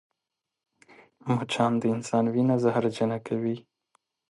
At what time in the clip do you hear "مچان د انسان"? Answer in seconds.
1.35-2.25